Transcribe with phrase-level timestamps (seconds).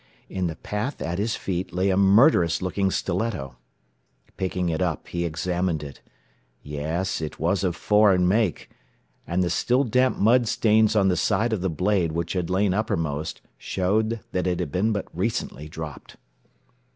[0.29, 3.55] In the path at his feet lay a murderous looking stiletto.
[4.35, 6.01] Picking it up, he examined it.
[6.63, 8.71] Yes; it was of foreign make.
[9.27, 12.73] And the still damp mud stains on the side of the blade which had lain
[12.73, 16.15] uppermost showed it had been but recently dropped.